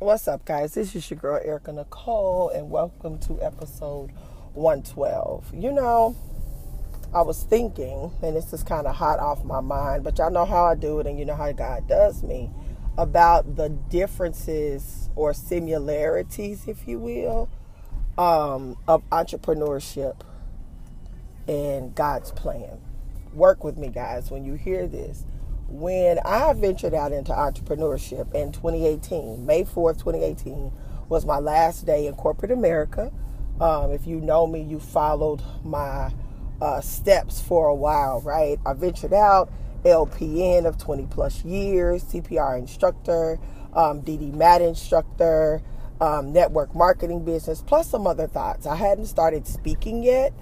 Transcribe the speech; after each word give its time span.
What's 0.00 0.26
up, 0.28 0.46
guys? 0.46 0.72
This 0.72 0.96
is 0.96 1.10
your 1.10 1.18
girl 1.18 1.38
Erika 1.44 1.74
Nicole, 1.74 2.48
and 2.48 2.70
welcome 2.70 3.18
to 3.18 3.38
episode 3.42 4.12
112. 4.54 5.52
You 5.52 5.72
know, 5.72 6.16
I 7.12 7.20
was 7.20 7.42
thinking, 7.42 8.10
and 8.22 8.34
this 8.34 8.50
is 8.54 8.62
kind 8.62 8.86
of 8.86 8.96
hot 8.96 9.18
off 9.18 9.44
my 9.44 9.60
mind, 9.60 10.02
but 10.02 10.16
y'all 10.16 10.30
know 10.30 10.46
how 10.46 10.64
I 10.64 10.74
do 10.74 11.00
it, 11.00 11.06
and 11.06 11.18
you 11.18 11.26
know 11.26 11.34
how 11.34 11.52
God 11.52 11.86
does 11.86 12.22
me, 12.22 12.50
about 12.96 13.56
the 13.56 13.68
differences 13.68 15.10
or 15.16 15.34
similarities, 15.34 16.66
if 16.66 16.88
you 16.88 16.98
will, 16.98 17.50
um, 18.16 18.78
of 18.88 19.02
entrepreneurship 19.10 20.22
and 21.46 21.94
God's 21.94 22.32
plan. 22.32 22.80
Work 23.34 23.64
with 23.64 23.76
me, 23.76 23.88
guys, 23.88 24.30
when 24.30 24.46
you 24.46 24.54
hear 24.54 24.86
this 24.86 25.26
when 25.70 26.18
I 26.24 26.52
ventured 26.52 26.94
out 26.94 27.12
into 27.12 27.32
entrepreneurship 27.32 28.34
in 28.34 28.52
2018, 28.52 29.46
May 29.46 29.64
4th, 29.64 29.98
2018, 29.98 30.72
was 31.08 31.24
my 31.24 31.38
last 31.38 31.86
day 31.86 32.06
in 32.06 32.14
corporate 32.14 32.50
America. 32.50 33.12
Um, 33.60 33.92
if 33.92 34.06
you 34.06 34.20
know 34.20 34.46
me, 34.46 34.62
you 34.62 34.80
followed 34.80 35.42
my 35.64 36.10
uh, 36.60 36.80
steps 36.80 37.40
for 37.40 37.68
a 37.68 37.74
while, 37.74 38.20
right? 38.20 38.58
I 38.66 38.72
ventured 38.72 39.12
out, 39.12 39.52
LPN 39.84 40.66
of 40.66 40.76
20 40.76 41.06
plus 41.06 41.44
years, 41.44 42.04
CPR 42.04 42.58
instructor, 42.58 43.38
um, 43.74 44.02
DD 44.02 44.34
Mat 44.34 44.62
instructor, 44.62 45.62
um, 46.00 46.32
network 46.32 46.74
marketing 46.74 47.24
business, 47.24 47.62
plus 47.64 47.90
some 47.90 48.06
other 48.06 48.26
thoughts. 48.26 48.66
I 48.66 48.74
hadn't 48.74 49.06
started 49.06 49.46
speaking 49.46 50.02
yet. 50.02 50.32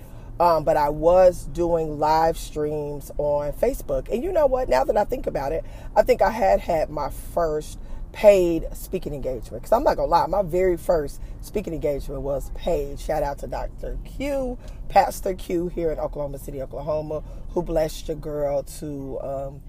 Um, 0.41 0.63
but 0.63 0.77
I 0.77 0.89
was 0.89 1.47
doing 1.47 1.99
live 1.99 2.39
streams 2.39 3.11
on 3.19 3.53
Facebook. 3.53 4.09
And 4.13 4.23
you 4.23 4.31
know 4.31 4.47
what? 4.47 4.69
Now 4.69 4.85
that 4.85 4.97
I 4.97 5.05
think 5.05 5.27
about 5.27 5.53
it, 5.53 5.65
I 5.97 6.03
think 6.03 6.23
I 6.23 6.31
had 6.31 6.61
had 6.61 6.91
my 6.91 7.11
first 7.11 7.79
paid 8.13 8.67
speaking 8.73 9.15
engagement. 9.15 9.63
Because 9.63 9.73
I'm 9.73 9.83
not 9.83 9.97
going 9.97 10.09
to 10.09 10.11
lie, 10.11 10.27
my 10.27 10.43
very 10.43 10.77
first 10.77 11.21
speaking 11.41 11.75
engagement 11.75 12.23
was 12.23 12.51
paid. 12.55 13.01
Shout 13.01 13.23
out 13.23 13.39
to 13.39 13.47
Dr. 13.47 13.99
Q, 14.05 14.59
Pastor 14.89 15.35
Q 15.35 15.69
here 15.69 15.91
in 15.91 15.99
Oklahoma 15.99 16.39
City, 16.39 16.63
Oklahoma, 16.63 17.23
who 17.51 17.63
blessed 17.63 18.09
your 18.09 18.17
girl 18.17 18.63
to 18.63 19.21
um, 19.21 19.61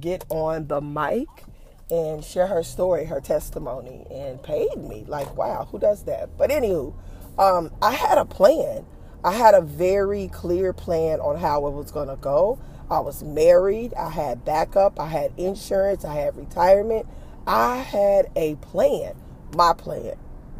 get 0.00 0.24
on 0.28 0.66
the 0.68 0.80
mic 0.80 1.28
and 1.90 2.22
share 2.22 2.46
her 2.46 2.62
story, 2.62 3.06
her 3.06 3.20
testimony, 3.20 4.06
and 4.10 4.42
paid 4.42 4.76
me. 4.76 5.04
Like, 5.06 5.36
wow, 5.36 5.68
who 5.70 5.78
does 5.78 6.04
that? 6.04 6.36
But 6.36 6.50
anywho, 6.50 6.94
um, 7.38 7.70
I 7.80 7.92
had 7.92 8.18
a 8.18 8.24
plan 8.24 8.84
I 9.24 9.32
had 9.32 9.54
a 9.54 9.60
very 9.60 10.28
clear 10.28 10.72
plan 10.72 11.20
on 11.20 11.38
how 11.38 11.66
it 11.66 11.72
was 11.72 11.90
going 11.90 12.08
to 12.08 12.16
go. 12.16 12.58
I 12.90 13.00
was 13.00 13.22
married, 13.22 13.92
I 13.94 14.10
had 14.10 14.44
backup, 14.44 14.98
I 14.98 15.08
had 15.08 15.32
insurance, 15.36 16.04
I 16.04 16.14
had 16.14 16.36
retirement. 16.36 17.06
I 17.46 17.78
had 17.78 18.30
a 18.36 18.56
plan, 18.56 19.14
my 19.54 19.72
plan, 19.72 20.16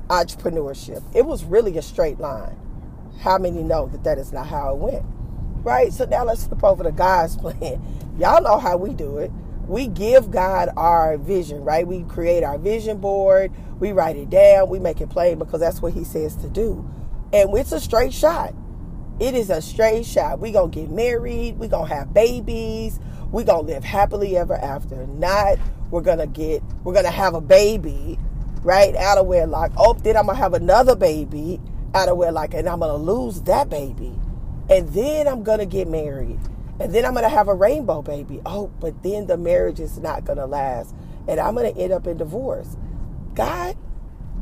entrepreneurship. 0.08 1.02
It 1.14 1.26
was 1.26 1.44
really 1.44 1.76
a 1.76 1.82
straight 1.82 2.18
line. 2.18 2.56
How 3.20 3.38
many 3.38 3.62
know 3.62 3.86
that 3.88 4.04
that 4.04 4.18
is 4.18 4.32
not 4.32 4.46
how 4.46 4.72
it 4.72 4.78
went? 4.78 5.04
Right? 5.64 5.92
So 5.92 6.06
now 6.06 6.24
let's 6.24 6.46
flip 6.46 6.64
over 6.64 6.82
to 6.84 6.92
God's 6.92 7.36
plan. 7.38 7.82
Y'all 8.18 8.42
know 8.42 8.58
how 8.58 8.76
we 8.78 8.94
do 8.94 9.18
it. 9.18 9.30
We 9.66 9.86
give 9.86 10.30
God 10.30 10.70
our 10.78 11.18
vision, 11.18 11.62
right? 11.62 11.86
We 11.86 12.04
create 12.04 12.42
our 12.42 12.56
vision 12.56 12.98
board, 12.98 13.52
we 13.80 13.92
write 13.92 14.16
it 14.16 14.30
down, 14.30 14.70
we 14.70 14.78
make 14.78 15.02
it 15.02 15.10
plain 15.10 15.38
because 15.38 15.60
that's 15.60 15.82
what 15.82 15.92
He 15.92 16.04
says 16.04 16.34
to 16.36 16.48
do. 16.48 16.88
And 17.32 17.56
it's 17.56 17.72
a 17.72 17.80
straight 17.80 18.12
shot. 18.12 18.54
It 19.20 19.34
is 19.34 19.50
a 19.50 19.60
straight 19.60 20.06
shot. 20.06 20.38
We 20.38 20.52
gonna 20.52 20.68
get 20.68 20.90
married. 20.90 21.58
We 21.58 21.68
gonna 21.68 21.88
have 21.88 22.14
babies. 22.14 23.00
We 23.32 23.44
gonna 23.44 23.62
live 23.62 23.84
happily 23.84 24.36
ever 24.36 24.54
after. 24.54 25.06
Not 25.06 25.58
we're 25.90 26.02
gonna 26.02 26.26
get 26.26 26.62
we're 26.84 26.94
gonna 26.94 27.10
have 27.10 27.34
a 27.34 27.40
baby, 27.40 28.18
right? 28.62 28.94
Out 28.94 29.18
of 29.18 29.26
wedlock. 29.26 29.72
Oh, 29.76 29.94
then 29.94 30.16
I'm 30.16 30.26
gonna 30.26 30.38
have 30.38 30.54
another 30.54 30.94
baby 30.94 31.60
out 31.94 32.08
of 32.08 32.16
wedlock, 32.16 32.54
and 32.54 32.68
I'm 32.68 32.80
gonna 32.80 32.96
lose 32.96 33.42
that 33.42 33.68
baby, 33.68 34.12
and 34.70 34.88
then 34.90 35.26
I'm 35.26 35.42
gonna 35.42 35.66
get 35.66 35.88
married, 35.88 36.38
and 36.78 36.94
then 36.94 37.04
I'm 37.04 37.14
gonna 37.14 37.28
have 37.28 37.48
a 37.48 37.54
rainbow 37.54 38.02
baby. 38.02 38.40
Oh, 38.46 38.70
but 38.80 39.02
then 39.02 39.26
the 39.26 39.36
marriage 39.36 39.80
is 39.80 39.98
not 39.98 40.24
gonna 40.24 40.46
last, 40.46 40.94
and 41.26 41.40
I'm 41.40 41.54
gonna 41.54 41.70
end 41.70 41.92
up 41.92 42.06
in 42.06 42.18
divorce. 42.18 42.76
God, 43.34 43.76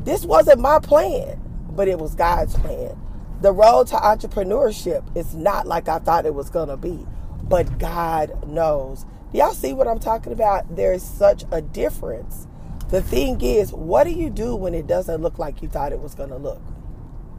this 0.05 0.25
wasn't 0.25 0.61
my 0.61 0.81
plan 0.81 1.41
but 1.76 1.88
it 1.88 1.98
was 1.98 2.14
God's 2.14 2.56
plan. 2.59 2.98
The 3.42 3.53
road 3.53 3.88
to 3.88 3.97
entrepreneurship 3.97 5.16
is 5.16 5.34
not 5.34 5.66
like 5.66 5.88
I 5.88 5.98
thought 5.98 6.26
it 6.26 6.34
was 6.34 6.50
going 6.50 6.69
to 6.69 6.76
be, 6.76 7.06
but 7.42 7.78
God 7.78 8.48
knows. 8.48 9.04
Do 9.32 9.38
y'all 9.38 9.53
see 9.53 9.75
what 9.75 9.87
I'm 9.87 9.98
talking 9.98 10.32
about? 10.32 10.75
There 10.75 10.92
is 10.92 11.03
such 11.03 11.44
a 11.53 11.60
difference. 11.60 12.47
The 12.88 13.03
thing 13.03 13.41
is, 13.42 13.72
what 13.72 14.04
do 14.04 14.10
you 14.10 14.31
do 14.31 14.56
when 14.56 14.72
it 14.72 14.87
doesn't 14.87 15.20
look 15.20 15.38
like 15.38 15.60
you 15.60 15.69
thought 15.69 15.92
it 15.92 16.00
was 16.00 16.14
going 16.14 16.31
to 16.31 16.37
look? 16.37 16.62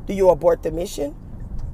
Do 0.05 0.13
you 0.13 0.29
abort 0.29 0.63
the 0.63 0.71
mission? 0.71 1.15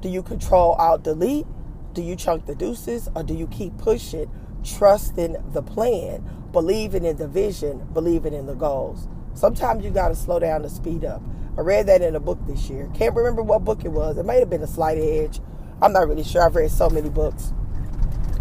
Do 0.00 0.08
you 0.08 0.22
control 0.22 0.72
alt 0.72 1.02
delete? 1.02 1.46
Do 1.92 2.02
you 2.02 2.16
chunk 2.16 2.46
the 2.46 2.54
deuces? 2.54 3.08
Or 3.14 3.22
do 3.22 3.34
you 3.34 3.46
keep 3.48 3.76
pushing, 3.78 4.30
trusting 4.64 5.36
the 5.52 5.62
plan, 5.62 6.28
believing 6.52 7.04
in 7.04 7.16
the 7.16 7.28
vision, 7.28 7.86
believing 7.92 8.32
in 8.32 8.46
the 8.46 8.54
goals? 8.54 9.08
Sometimes 9.34 9.84
you 9.84 9.90
got 9.90 10.08
to 10.08 10.14
slow 10.14 10.38
down 10.38 10.62
to 10.62 10.70
speed 10.70 11.04
up. 11.04 11.22
I 11.56 11.60
read 11.60 11.86
that 11.86 12.02
in 12.02 12.16
a 12.16 12.20
book 12.20 12.38
this 12.48 12.68
year. 12.68 12.90
Can't 12.94 13.14
remember 13.14 13.40
what 13.40 13.64
book 13.64 13.84
it 13.84 13.92
was. 13.92 14.18
It 14.18 14.24
may 14.24 14.40
have 14.40 14.50
been 14.50 14.60
The 14.60 14.66
Slight 14.66 14.98
Edge. 14.98 15.40
I'm 15.80 15.92
not 15.92 16.08
really 16.08 16.24
sure. 16.24 16.42
I've 16.42 16.56
read 16.56 16.70
so 16.70 16.90
many 16.90 17.08
books. 17.08 17.52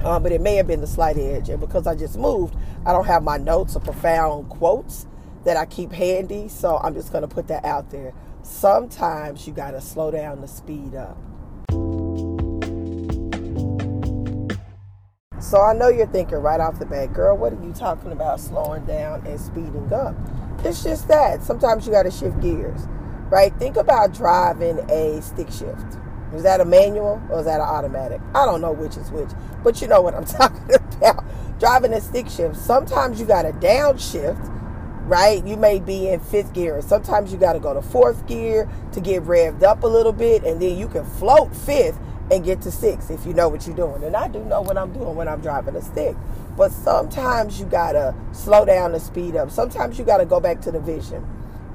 Um, 0.03 0.23
but 0.23 0.31
it 0.31 0.41
may 0.41 0.55
have 0.55 0.65
been 0.65 0.81
The 0.81 0.87
Slight 0.87 1.17
Edge. 1.17 1.49
And 1.49 1.59
because 1.59 1.85
I 1.85 1.95
just 1.95 2.17
moved, 2.17 2.55
I 2.87 2.91
don't 2.91 3.05
have 3.05 3.21
my 3.21 3.37
notes 3.37 3.75
or 3.75 3.81
profound 3.81 4.49
quotes 4.49 5.05
that 5.43 5.57
I 5.57 5.67
keep 5.67 5.91
handy. 5.91 6.47
So 6.47 6.79
I'm 6.83 6.95
just 6.95 7.11
going 7.11 7.21
to 7.21 7.27
put 7.27 7.47
that 7.49 7.63
out 7.65 7.91
there. 7.91 8.13
Sometimes 8.41 9.45
you 9.45 9.53
got 9.53 9.71
to 9.71 9.81
slow 9.81 10.09
down 10.09 10.41
to 10.41 10.47
speed 10.47 10.95
up. 10.95 11.17
So 15.39 15.61
I 15.61 15.73
know 15.73 15.89
you're 15.89 16.07
thinking 16.07 16.37
right 16.37 16.59
off 16.59 16.79
the 16.79 16.85
bat, 16.87 17.13
girl, 17.13 17.37
what 17.37 17.53
are 17.53 17.63
you 17.63 17.73
talking 17.73 18.11
about 18.11 18.39
slowing 18.39 18.85
down 18.85 19.27
and 19.27 19.39
speeding 19.39 19.93
up? 19.93 20.15
It's 20.65 20.81
just 20.81 21.07
that. 21.09 21.43
Sometimes 21.43 21.85
you 21.85 21.91
got 21.91 22.03
to 22.03 22.11
shift 22.11 22.39
gears 22.39 22.87
right? 23.29 23.53
Think 23.59 23.77
about 23.77 24.13
driving 24.13 24.79
a 24.89 25.21
stick 25.21 25.51
shift. 25.51 25.97
Is 26.33 26.43
that 26.43 26.61
a 26.61 26.65
manual 26.65 27.21
or 27.29 27.39
is 27.39 27.45
that 27.45 27.59
an 27.59 27.67
automatic? 27.67 28.19
I 28.33 28.45
don't 28.45 28.61
know 28.61 28.71
which 28.71 28.97
is 28.97 29.11
which, 29.11 29.29
but 29.63 29.81
you 29.81 29.87
know 29.87 30.01
what 30.01 30.15
I'm 30.15 30.25
talking 30.25 30.67
about. 30.73 31.23
Driving 31.59 31.93
a 31.93 32.01
stick 32.01 32.29
shift, 32.29 32.55
sometimes 32.57 33.19
you 33.19 33.25
got 33.25 33.45
a 33.45 33.51
downshift, 33.51 34.49
right? 35.07 35.45
You 35.45 35.55
may 35.55 35.79
be 35.79 36.09
in 36.09 36.19
fifth 36.19 36.53
gear, 36.53 36.75
and 36.75 36.83
sometimes 36.83 37.31
you 37.31 37.37
got 37.37 37.53
to 37.53 37.59
go 37.59 37.73
to 37.73 37.81
fourth 37.81 38.25
gear 38.27 38.67
to 38.93 38.99
get 38.99 39.23
revved 39.23 39.63
up 39.63 39.83
a 39.83 39.87
little 39.87 40.11
bit, 40.11 40.43
and 40.43 40.61
then 40.61 40.77
you 40.77 40.87
can 40.87 41.05
float 41.05 41.55
fifth 41.55 41.99
and 42.31 42.43
get 42.43 42.61
to 42.61 42.71
six 42.71 43.09
if 43.09 43.25
you 43.25 43.33
know 43.33 43.47
what 43.47 43.67
you're 43.67 43.75
doing. 43.75 44.03
And 44.03 44.15
I 44.15 44.27
do 44.27 44.43
know 44.43 44.61
what 44.61 44.77
I'm 44.77 44.91
doing 44.91 45.15
when 45.15 45.27
I'm 45.27 45.41
driving 45.41 45.75
a 45.75 45.81
stick. 45.81 46.15
But 46.57 46.71
sometimes 46.71 47.59
you 47.59 47.65
got 47.65 47.93
to 47.93 48.15
slow 48.31 48.65
down 48.65 48.91
to 48.91 48.99
speed 48.99 49.35
up. 49.35 49.51
Sometimes 49.51 49.99
you 49.99 50.05
got 50.05 50.17
to 50.17 50.25
go 50.25 50.39
back 50.39 50.61
to 50.61 50.71
the 50.71 50.79
vision 50.79 51.25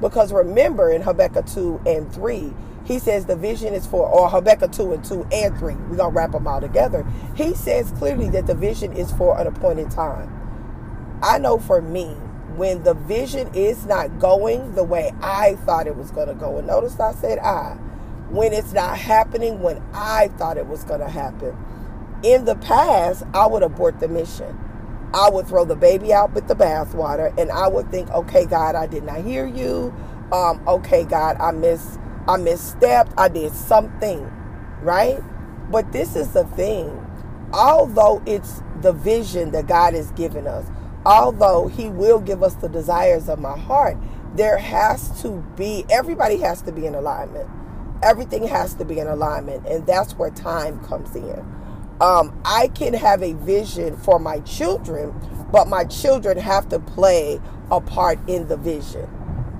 because 0.00 0.32
remember 0.32 0.91
in 0.91 1.03
Habakkuk 1.03 1.47
2 1.47 1.82
and 1.86 2.12
3, 2.12 2.53
he 2.84 2.98
says 2.98 3.26
the 3.26 3.36
vision 3.36 3.75
is 3.75 3.86
for, 3.86 4.09
or 4.09 4.31
Habakkuk 4.31 4.72
2 4.72 4.92
and 4.94 5.04
2 5.04 5.26
and 5.32 5.59
3, 5.59 5.75
we're 5.75 5.97
going 5.97 6.12
to 6.12 6.16
wrap 6.16 6.32
them 6.32 6.47
all 6.47 6.60
together. 6.60 7.06
He 7.34 7.54
says 7.54 7.91
clearly 7.98 8.31
that 8.31 8.47
the 8.47 8.54
vision 8.54 8.92
is 8.92 9.12
for 9.12 9.38
an 9.38 9.47
appointed 9.47 9.91
time. 9.91 10.34
I 11.22 11.38
know 11.38 11.59
for 11.59 11.82
me, 11.82 12.14
when 12.56 12.82
the 12.82 12.94
vision 12.94 13.50
is 13.54 13.86
not 13.86 14.19
going 14.19 14.75
the 14.75 14.84
way 14.84 15.12
I 15.20 15.56
thought 15.66 15.86
it 15.86 15.97
was 15.97 16.10
going 16.10 16.28
to 16.28 16.34
go, 16.34 16.59
and 16.59 16.66
notice 16.66 16.98
I 16.98 17.12
said 17.12 17.38
I, 17.38 17.76
when 18.30 18.53
it's 18.53 18.72
not 18.72 18.98
happening 18.98 19.60
when 19.60 19.82
I 19.92 20.28
thought 20.38 20.56
it 20.56 20.66
was 20.66 20.84
going 20.84 21.00
to 21.00 21.09
happen, 21.09 21.56
in 22.22 22.47
the 22.47 22.56
past, 22.56 23.22
I 23.32 23.47
would 23.47 23.62
abort 23.62 24.00
the 24.00 24.09
mission. 24.09 24.59
I 25.15 25.31
would 25.31 25.47
throw 25.47 25.65
the 25.65 25.77
baby 25.77 26.13
out 26.13 26.33
with 26.35 26.49
the 26.49 26.55
bathwater 26.55 27.37
and 27.39 27.51
I 27.51 27.69
would 27.69 27.91
think, 27.91 28.11
okay, 28.11 28.47
God, 28.47 28.75
I 28.75 28.87
did 28.87 29.05
not 29.05 29.25
hear 29.25 29.47
you. 29.47 29.95
Um, 30.33 30.63
okay, 30.69 31.05
God, 31.05 31.37
I 31.41 31.53
miss 31.53 31.99
I 32.28 32.37
misstepped. 32.37 33.15
I 33.16 33.28
did 33.28 33.53
something, 33.55 34.31
right? 34.83 35.19
But 35.71 35.93
this 35.93 36.15
is 36.15 36.33
the 36.33 36.45
thing. 36.45 37.05
Although 37.53 38.22
it's 38.27 38.63
the 38.83 38.93
vision 38.93 39.53
that 39.53 39.66
God 39.66 39.95
has 39.95 40.13
given 40.13 40.47
us, 40.47 40.66
although 41.07 41.69
He 41.69 41.89
will 41.89 42.21
give 42.21 42.43
us 42.43 42.54
the 42.57 42.69
desires 42.69 43.31
of 43.31 43.39
my 43.39 43.59
heart, 43.59 43.97
there 44.34 44.59
has 44.59 45.22
to 45.22 45.43
be, 45.57 45.87
everybody 45.91 46.37
has 46.39 46.61
to 46.63 46.72
be 46.72 46.84
in 46.84 46.95
alignment. 46.95 47.49
Everything 48.03 48.47
has 48.47 48.75
to 48.75 48.84
be 48.84 48.99
in 48.99 49.07
alignment. 49.07 49.66
And 49.66 49.87
that's 49.87 50.15
where 50.15 50.31
time 50.31 50.78
comes 50.84 51.16
in. 51.16 51.47
Um, 52.00 52.41
I 52.45 52.68
can 52.68 52.95
have 52.95 53.22
a 53.22 53.33
vision 53.33 53.97
for 53.97 54.18
my 54.18 54.41
children, 54.41 55.12
but 55.50 55.68
my 55.68 55.84
children 55.84 56.39
have 56.39 56.68
to 56.68 56.78
play 56.78 57.41
a 57.71 57.80
part 57.80 58.18
in 58.28 58.48
the 58.48 58.56
vision. 58.56 59.09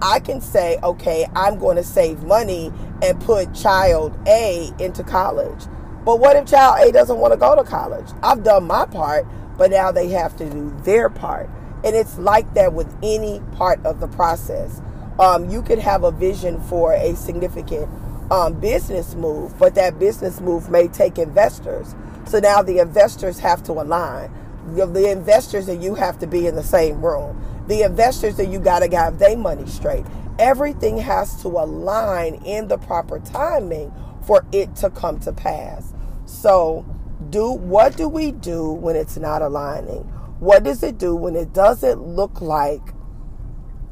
I 0.01 0.21
can 0.21 0.41
say, 0.41 0.79
okay, 0.83 1.27
I'm 1.35 1.59
going 1.59 1.77
to 1.77 1.83
save 1.83 2.23
money 2.23 2.73
and 3.03 3.21
put 3.21 3.55
child 3.55 4.17
A 4.29 4.71
into 4.79 5.03
college. 5.03 5.65
But 6.05 6.21
what 6.21 6.37
if 6.37 6.47
child 6.47 6.89
A 6.89 6.93
doesn't 6.93 7.19
want 7.19 7.33
to 7.33 7.37
go 7.37 7.57
to 7.57 7.65
college? 7.65 8.07
I've 8.23 8.45
done 8.45 8.69
my 8.69 8.87
part, 8.87 9.27
but 9.57 9.71
now 9.71 9.91
they 9.91 10.09
have 10.11 10.37
to 10.37 10.49
do 10.49 10.75
their 10.85 11.09
part. 11.09 11.51
And 11.85 11.97
it's 11.97 12.19
like 12.19 12.55
that 12.55 12.73
with 12.73 12.93
any 13.03 13.41
part 13.57 13.85
of 13.85 13.99
the 13.99 14.09
process. 14.09 14.81
Um, 15.19 15.51
you 15.51 15.63
could 15.63 15.81
have 15.81 16.05
a 16.05 16.13
vision 16.13 16.61
for 16.63 16.93
a 16.93 17.17
significant 17.17 17.89
um, 18.31 18.61
business 18.61 19.15
move, 19.17 19.59
but 19.59 19.75
that 19.75 19.99
business 19.99 20.41
move 20.41 20.71
may 20.71 20.87
take 20.87 21.19
investors. 21.19 21.95
So 22.29 22.41
now 22.41 22.61
the 22.61 22.79
investors 22.79 23.39
have 23.39 23.63
to 23.65 23.73
align. 23.73 24.31
The, 24.75 25.11
investors 25.11 25.67
and 25.69 25.83
you 25.83 25.95
have 25.95 26.19
to 26.19 26.27
be 26.27 26.47
in 26.47 26.55
the 26.57 26.63
same 26.63 27.03
room. 27.03 27.43
The 27.69 27.83
investors 27.83 28.39
and 28.39 28.53
you 28.53 28.61
got 28.61 28.81
to 28.81 28.97
have 28.97 29.19
their 29.19 29.37
money 29.37 29.67
straight. 29.67 30.05
Everything 30.39 30.99
has 30.99 31.41
to 31.43 31.49
align 31.49 32.35
in 32.45 32.69
the 32.69 32.77
proper 32.77 33.19
timing 33.21 33.93
for 34.27 34.45
it 34.53 34.77
to 34.77 34.91
come 34.91 35.19
to 35.21 35.33
pass. 35.33 35.95
So, 36.27 36.85
do 37.31 37.51
what 37.51 37.97
do 37.97 38.09
we 38.09 38.33
do 38.33 38.73
when 38.73 38.95
it's 38.95 39.17
not 39.17 39.41
aligning? 39.41 40.05
What 40.39 40.65
does 40.65 40.83
it 40.83 40.99
do 40.99 41.17
when 41.17 41.35
it 41.35 41.55
doesn't 41.55 42.01
look 42.01 42.43
like 42.43 42.93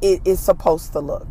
it 0.01 0.21
is 0.25 0.39
supposed 0.39 0.93
to 0.93 0.99
look? 0.99 1.27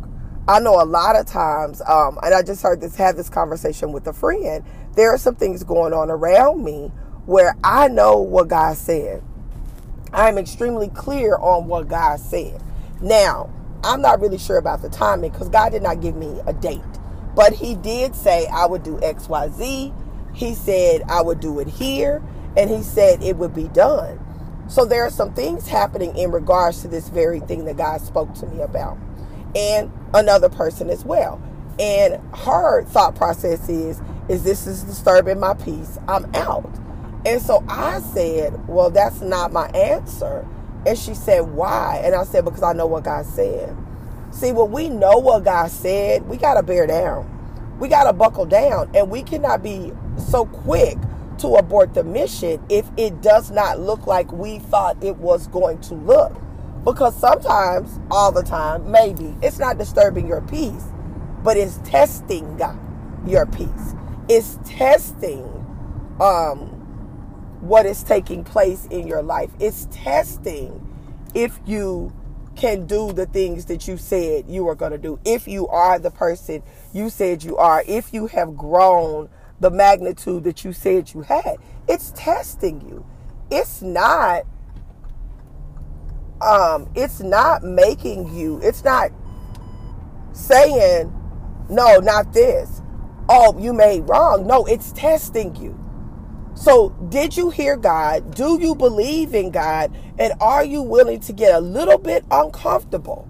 I 0.49 0.59
know 0.61 0.81
a 0.81 0.85
lot 0.85 1.17
of 1.17 1.25
times, 1.25 1.81
um, 1.81 2.17
and 2.23 2.33
I 2.33 2.41
just 2.41 2.63
heard 2.63 2.79
this, 2.79 2.95
had 2.95 3.17
this 3.17 3.29
conversation 3.29 3.91
with 3.91 4.07
a 4.07 4.13
friend. 4.13 4.63
There 4.95 5.13
are 5.13 5.17
some 5.17 5.35
things 5.35 5.63
going 5.63 5.91
on 5.91 6.09
around 6.09 6.63
me 6.63 6.89
where 7.25 7.55
I 7.65 7.89
know 7.89 8.19
what 8.19 8.47
God 8.47 8.77
said. 8.77 9.21
I'm 10.13 10.37
extremely 10.37 10.87
clear 10.87 11.35
on 11.35 11.67
what 11.67 11.89
God 11.89 12.21
said. 12.21 12.61
Now, 13.01 13.49
I'm 13.83 14.01
not 14.01 14.21
really 14.21 14.37
sure 14.37 14.57
about 14.57 14.81
the 14.81 14.89
timing 14.89 15.31
because 15.31 15.49
God 15.49 15.73
did 15.73 15.83
not 15.83 16.01
give 16.01 16.15
me 16.15 16.39
a 16.47 16.53
date. 16.53 16.81
But 17.35 17.51
He 17.51 17.75
did 17.75 18.15
say 18.15 18.47
I 18.47 18.65
would 18.67 18.83
do 18.83 18.95
XYZ. 18.97 19.93
He 20.33 20.53
said 20.55 21.03
I 21.09 21.21
would 21.21 21.41
do 21.41 21.59
it 21.59 21.67
here. 21.67 22.23
And 22.55 22.69
He 22.69 22.83
said 22.83 23.21
it 23.21 23.35
would 23.35 23.53
be 23.53 23.67
done. 23.67 24.17
So 24.69 24.85
there 24.85 25.05
are 25.05 25.09
some 25.09 25.33
things 25.33 25.67
happening 25.67 26.15
in 26.17 26.31
regards 26.31 26.81
to 26.83 26.87
this 26.87 27.09
very 27.09 27.41
thing 27.41 27.65
that 27.65 27.75
God 27.75 27.99
spoke 27.99 28.33
to 28.35 28.45
me 28.47 28.61
about. 28.61 28.97
And 29.57 29.91
another 30.13 30.49
person 30.49 30.91
as 30.91 31.05
well. 31.05 31.41
And 31.79 32.21
her 32.35 32.83
thought 32.85 33.15
process 33.15 33.69
is, 33.69 34.01
is 34.29 34.43
this 34.43 34.67
is 34.67 34.83
disturbing 34.83 35.39
my 35.39 35.55
peace. 35.55 35.99
I'm 36.07 36.33
out. 36.35 36.69
And 37.25 37.41
so 37.41 37.65
I 37.69 37.99
said, 38.01 38.67
Well, 38.69 38.91
that's 38.91 39.21
not 39.21 39.53
my 39.53 39.67
answer. 39.69 40.47
And 40.85 40.97
she 40.97 41.15
said, 41.15 41.41
Why? 41.41 42.01
And 42.05 42.15
I 42.15 42.23
said, 42.25 42.45
Because 42.45 42.63
I 42.63 42.73
know 42.73 42.87
what 42.87 43.05
God 43.05 43.25
said. 43.25 43.75
See, 44.31 44.53
when 44.53 44.71
we 44.71 44.89
know 44.89 45.17
what 45.17 45.45
God 45.45 45.71
said, 45.71 46.27
we 46.29 46.37
got 46.37 46.55
to 46.55 46.63
bear 46.63 46.87
down. 46.87 47.33
We 47.79 47.89
got 47.89 48.05
to 48.05 48.13
buckle 48.13 48.45
down. 48.45 48.91
And 48.95 49.09
we 49.11 49.23
cannot 49.23 49.63
be 49.63 49.93
so 50.17 50.45
quick 50.45 50.97
to 51.39 51.55
abort 51.55 51.95
the 51.95 52.03
mission 52.03 52.63
if 52.69 52.89
it 52.97 53.21
does 53.21 53.51
not 53.51 53.79
look 53.79 54.07
like 54.07 54.31
we 54.31 54.59
thought 54.59 55.03
it 55.03 55.17
was 55.17 55.47
going 55.47 55.81
to 55.81 55.95
look. 55.95 56.35
Because 56.87 57.19
sometimes, 57.19 57.99
all 58.09 58.31
the 58.31 58.43
time, 58.43 58.89
maybe, 58.89 59.35
it's 59.41 59.59
not 59.59 59.77
disturbing 59.77 60.25
your 60.25 60.39
peace, 60.39 60.85
but 61.43 61.57
it's 61.57 61.79
testing 61.79 62.57
your 63.27 63.45
peace. 63.45 63.93
It's 64.29 64.57
testing 64.63 65.43
um, 66.21 66.59
what 67.59 67.85
is 67.85 68.03
taking 68.03 68.45
place 68.45 68.85
in 68.85 69.05
your 69.05 69.21
life. 69.21 69.51
It's 69.59 69.89
testing 69.91 70.81
if 71.35 71.59
you 71.65 72.13
can 72.55 72.85
do 72.85 73.11
the 73.11 73.25
things 73.25 73.65
that 73.65 73.85
you 73.89 73.97
said 73.97 74.45
you 74.47 74.65
are 74.69 74.75
going 74.75 74.93
to 74.93 74.97
do. 74.97 75.19
If 75.25 75.45
you 75.45 75.67
are 75.67 75.99
the 75.99 76.09
person 76.09 76.63
you 76.93 77.09
said 77.09 77.43
you 77.43 77.57
are, 77.57 77.83
if 77.85 78.13
you 78.13 78.27
have 78.27 78.55
grown 78.55 79.27
the 79.59 79.69
magnitude 79.69 80.45
that 80.45 80.63
you 80.63 80.71
said 80.71 81.13
you 81.13 81.23
had, 81.23 81.57
it's 81.85 82.13
testing 82.15 82.79
you. 82.87 83.05
It's 83.51 83.81
not 83.81 84.45
um 86.41 86.89
it's 86.95 87.19
not 87.19 87.63
making 87.63 88.33
you. 88.33 88.59
It's 88.61 88.83
not 88.83 89.11
saying 90.33 91.13
no, 91.69 91.97
not 91.97 92.33
this. 92.33 92.81
Oh, 93.29 93.57
you 93.59 93.73
made 93.73 94.01
wrong. 94.01 94.47
No, 94.47 94.65
it's 94.65 94.91
testing 94.93 95.55
you. 95.57 95.77
So, 96.55 96.89
did 97.09 97.37
you 97.37 97.49
hear 97.49 97.75
God? 97.77 98.33
Do 98.33 98.59
you 98.59 98.73
believe 98.73 99.35
in 99.35 99.51
God? 99.51 99.95
And 100.17 100.33
are 100.41 100.63
you 100.63 100.81
willing 100.81 101.19
to 101.21 101.33
get 101.33 101.53
a 101.53 101.59
little 101.59 101.97
bit 101.97 102.25
uncomfortable 102.31 103.29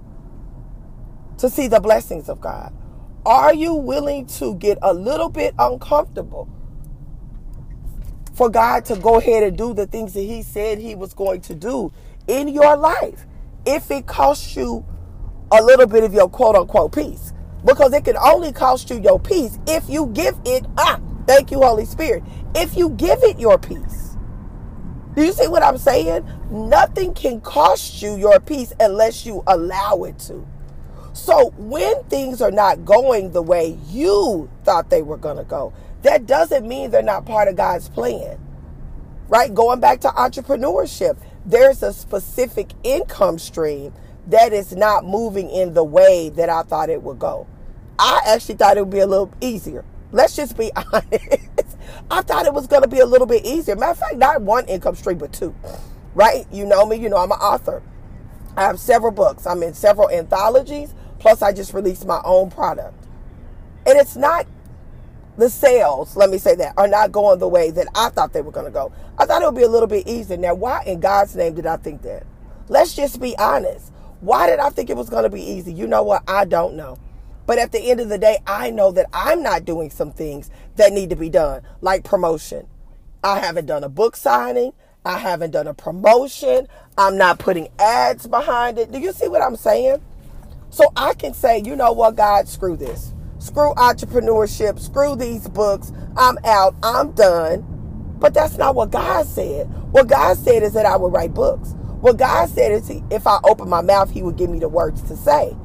to 1.37 1.49
see 1.49 1.67
the 1.67 1.79
blessings 1.79 2.29
of 2.29 2.39
God? 2.39 2.73
Are 3.25 3.53
you 3.53 3.73
willing 3.73 4.27
to 4.27 4.55
get 4.55 4.77
a 4.81 4.93
little 4.93 5.29
bit 5.29 5.53
uncomfortable 5.59 6.47
for 8.37 8.49
God 8.49 8.85
to 8.85 8.95
go 8.95 9.17
ahead 9.17 9.43
and 9.43 9.57
do 9.57 9.73
the 9.73 9.87
things 9.87 10.13
that 10.13 10.21
He 10.21 10.43
said 10.43 10.77
He 10.77 10.95
was 10.95 11.13
going 11.13 11.41
to 11.41 11.55
do 11.55 11.91
in 12.27 12.47
your 12.47 12.77
life 12.77 13.25
if 13.65 13.89
it 13.89 14.05
costs 14.05 14.55
you 14.55 14.85
a 15.51 15.61
little 15.61 15.87
bit 15.87 16.03
of 16.03 16.13
your 16.13 16.29
quote 16.29 16.55
unquote 16.55 16.93
peace? 16.93 17.33
Because 17.65 17.93
it 17.93 18.05
can 18.05 18.15
only 18.17 18.53
cost 18.53 18.89
you 18.89 18.99
your 19.01 19.19
peace 19.19 19.57
if 19.67 19.89
you 19.89 20.07
give 20.07 20.39
it 20.45 20.65
up. 20.77 21.01
Thank 21.25 21.51
you, 21.51 21.57
Holy 21.57 21.85
Spirit. 21.85 22.23
If 22.55 22.77
you 22.77 22.91
give 22.91 23.19
it 23.23 23.39
your 23.39 23.57
peace. 23.57 24.15
Do 25.15 25.23
you 25.23 25.33
see 25.33 25.47
what 25.47 25.63
I'm 25.63 25.79
saying? 25.79 26.29
Nothing 26.51 27.13
can 27.15 27.41
cost 27.41 28.03
you 28.03 28.15
your 28.17 28.39
peace 28.39 28.71
unless 28.79 29.25
you 29.25 29.43
allow 29.47 30.03
it 30.03 30.19
to. 30.19 30.47
So 31.13 31.49
when 31.57 32.03
things 32.03 32.43
are 32.43 32.51
not 32.51 32.85
going 32.85 33.31
the 33.31 33.41
way 33.41 33.79
you 33.89 34.47
thought 34.63 34.91
they 34.91 35.01
were 35.01 35.17
going 35.17 35.37
to 35.37 35.43
go, 35.43 35.73
that 36.07 36.25
doesn't 36.25 36.67
mean 36.67 36.91
they're 36.91 37.03
not 37.03 37.25
part 37.25 37.47
of 37.47 37.55
God's 37.55 37.89
plan. 37.89 38.39
Right? 39.27 39.53
Going 39.53 39.81
back 39.81 39.99
to 40.01 40.07
entrepreneurship, 40.07 41.17
there's 41.45 41.83
a 41.83 41.91
specific 41.91 42.71
income 42.83 43.37
stream 43.39 43.93
that 44.27 44.53
is 44.53 44.73
not 44.73 45.05
moving 45.05 45.49
in 45.49 45.73
the 45.73 45.83
way 45.83 46.29
that 46.29 46.49
I 46.49 46.63
thought 46.63 46.89
it 46.89 47.03
would 47.03 47.19
go. 47.19 47.45
I 47.99 48.21
actually 48.25 48.55
thought 48.55 48.77
it 48.77 48.81
would 48.81 48.89
be 48.89 48.99
a 48.99 49.07
little 49.07 49.33
easier. 49.41 49.83
Let's 50.13 50.35
just 50.35 50.57
be 50.57 50.71
honest. 50.93 51.77
I 52.09 52.21
thought 52.21 52.45
it 52.45 52.53
was 52.53 52.67
going 52.67 52.83
to 52.83 52.87
be 52.87 52.99
a 52.99 53.05
little 53.05 53.27
bit 53.27 53.45
easier. 53.45 53.75
Matter 53.75 53.91
of 53.91 53.97
fact, 53.97 54.15
not 54.15 54.41
one 54.41 54.65
income 54.67 54.95
stream, 54.95 55.17
but 55.17 55.33
two. 55.33 55.53
Right? 56.15 56.45
You 56.51 56.65
know 56.65 56.85
me. 56.85 56.97
You 56.97 57.09
know 57.09 57.17
I'm 57.17 57.31
an 57.31 57.39
author. 57.39 57.83
I 58.55 58.63
have 58.63 58.79
several 58.79 59.11
books. 59.11 59.45
I'm 59.45 59.61
in 59.61 59.73
several 59.73 60.09
anthologies. 60.09 60.93
Plus, 61.19 61.41
I 61.41 61.51
just 61.51 61.73
released 61.73 62.05
my 62.05 62.21
own 62.23 62.49
product. 62.49 62.95
And 63.85 63.97
it's 63.97 64.15
not 64.15 64.47
the 65.37 65.49
sales, 65.49 66.15
let 66.15 66.29
me 66.29 66.37
say 66.37 66.55
that, 66.55 66.73
are 66.77 66.87
not 66.87 67.11
going 67.11 67.39
the 67.39 67.47
way 67.47 67.69
that 67.71 67.87
I 67.95 68.09
thought 68.09 68.33
they 68.33 68.41
were 68.41 68.51
going 68.51 68.65
to 68.65 68.71
go. 68.71 68.91
I 69.17 69.25
thought 69.25 69.41
it 69.41 69.45
would 69.45 69.55
be 69.55 69.63
a 69.63 69.69
little 69.69 69.87
bit 69.87 70.07
easier. 70.07 70.37
Now, 70.37 70.55
why 70.55 70.83
in 70.85 70.99
God's 70.99 71.35
name 71.35 71.53
did 71.53 71.65
I 71.65 71.77
think 71.77 72.01
that? 72.01 72.25
Let's 72.69 72.95
just 72.95 73.21
be 73.21 73.37
honest. 73.37 73.93
Why 74.19 74.47
did 74.47 74.59
I 74.59 74.69
think 74.69 74.89
it 74.89 74.97
was 74.97 75.09
going 75.09 75.23
to 75.23 75.29
be 75.29 75.41
easy? 75.41 75.71
You 75.71 75.87
know 75.87 76.03
what? 76.03 76.23
I 76.27 76.45
don't 76.45 76.75
know. 76.75 76.97
But 77.45 77.59
at 77.59 77.71
the 77.71 77.79
end 77.79 77.99
of 77.99 78.09
the 78.09 78.17
day, 78.17 78.39
I 78.45 78.71
know 78.71 78.91
that 78.91 79.07
I'm 79.13 79.41
not 79.41 79.63
doing 79.63 79.89
some 79.89 80.11
things 80.11 80.49
that 80.75 80.91
need 80.91 81.11
to 81.11 81.15
be 81.15 81.29
done, 81.29 81.61
like 81.81 82.03
promotion. 82.03 82.67
I 83.23 83.39
haven't 83.39 83.67
done 83.67 83.83
a 83.83 83.89
book 83.89 84.15
signing. 84.15 84.73
I 85.05 85.19
haven't 85.19 85.51
done 85.51 85.67
a 85.67 85.73
promotion. 85.73 86.67
I'm 86.97 87.17
not 87.17 87.39
putting 87.39 87.69
ads 87.79 88.27
behind 88.27 88.77
it. 88.79 88.91
Do 88.91 88.99
you 88.99 89.13
see 89.13 89.27
what 89.27 89.41
I'm 89.41 89.55
saying? 89.55 90.01
So 90.69 90.91
I 90.97 91.13
can 91.13 91.33
say, 91.33 91.61
you 91.63 91.75
know 91.75 91.93
what, 91.93 92.15
God, 92.15 92.49
screw 92.49 92.75
this. 92.75 93.13
Screw 93.47 93.73
entrepreneurship. 93.75 94.79
Screw 94.79 95.15
these 95.15 95.47
books. 95.47 95.91
I'm 96.15 96.37
out. 96.45 96.75
I'm 96.83 97.11
done. 97.11 97.65
But 98.19 98.33
that's 98.33 98.57
not 98.57 98.75
what 98.75 98.91
God 98.91 99.25
said. 99.25 99.67
What 99.91 100.07
God 100.07 100.37
said 100.37 100.63
is 100.63 100.73
that 100.73 100.85
I 100.85 100.97
would 100.97 101.13
write 101.13 101.33
books. 101.33 101.73
What 102.01 102.17
God 102.17 102.49
said 102.49 102.71
is 102.71 102.91
if 103.09 103.25
I 103.25 103.39
open 103.43 103.69
my 103.69 103.81
mouth, 103.81 104.11
He 104.11 104.21
would 104.21 104.37
give 104.37 104.49
me 104.49 104.59
the 104.59 104.69
words 104.69 105.01
to 105.03 105.15
say. 105.15 105.55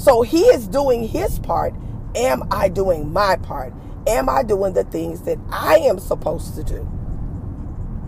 So 0.00 0.22
he 0.22 0.40
is 0.44 0.66
doing 0.66 1.06
his 1.06 1.38
part. 1.38 1.74
Am 2.14 2.42
I 2.50 2.70
doing 2.70 3.12
my 3.12 3.36
part? 3.36 3.74
Am 4.06 4.30
I 4.30 4.42
doing 4.42 4.72
the 4.72 4.84
things 4.84 5.22
that 5.22 5.36
I 5.50 5.76
am 5.76 5.98
supposed 5.98 6.54
to 6.54 6.64
do? 6.64 6.88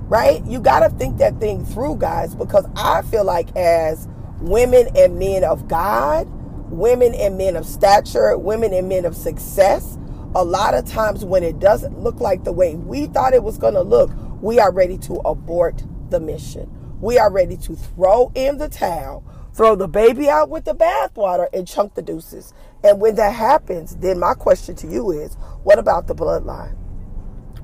Right? 0.08 0.42
You 0.46 0.60
got 0.60 0.80
to 0.80 0.88
think 0.96 1.18
that 1.18 1.38
thing 1.38 1.66
through, 1.66 1.96
guys, 1.96 2.34
because 2.34 2.66
I 2.76 3.02
feel 3.02 3.24
like 3.24 3.54
as 3.56 4.08
women 4.40 4.88
and 4.96 5.18
men 5.18 5.44
of 5.44 5.68
God, 5.68 6.26
women 6.72 7.14
and 7.14 7.38
men 7.38 7.56
of 7.56 7.66
stature, 7.66 8.36
women 8.36 8.72
and 8.72 8.88
men 8.88 9.04
of 9.04 9.16
success, 9.16 9.98
a 10.34 10.44
lot 10.44 10.74
of 10.74 10.86
times 10.86 11.24
when 11.24 11.42
it 11.42 11.58
doesn't 11.58 11.98
look 12.00 12.20
like 12.20 12.44
the 12.44 12.52
way 12.52 12.74
we 12.74 13.06
thought 13.06 13.34
it 13.34 13.42
was 13.42 13.58
going 13.58 13.74
to 13.74 13.82
look, 13.82 14.10
we 14.40 14.58
are 14.58 14.72
ready 14.72 14.98
to 14.98 15.14
abort 15.24 15.82
the 16.10 16.18
mission. 16.18 16.70
We 17.00 17.18
are 17.18 17.30
ready 17.30 17.56
to 17.58 17.76
throw 17.76 18.32
in 18.34 18.58
the 18.58 18.68
towel 18.68 19.24
throw 19.54 19.76
the 19.76 19.88
baby 19.88 20.28
out 20.28 20.48
with 20.48 20.64
the 20.64 20.74
bathwater 20.74 21.46
and 21.52 21.66
chunk 21.66 21.94
the 21.94 22.02
deuces. 22.02 22.54
And 22.82 23.00
when 23.00 23.16
that 23.16 23.34
happens, 23.34 23.96
then 23.96 24.18
my 24.18 24.34
question 24.34 24.74
to 24.76 24.86
you 24.86 25.10
is 25.10 25.34
what 25.62 25.78
about 25.78 26.06
the 26.06 26.14
bloodline? 26.14 26.76